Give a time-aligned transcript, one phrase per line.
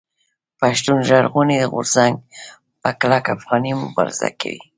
[0.59, 2.13] پښتون ژغورني غورځنګ
[2.81, 4.61] په کلک افغاني مبارزه کوي.